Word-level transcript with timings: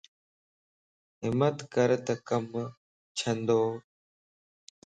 ھمت 1.25 1.57
ڪرتَ 1.73 2.07
ڪم 2.27 2.45
چھندو 3.17 3.61